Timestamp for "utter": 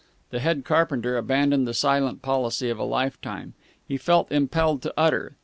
4.97-5.35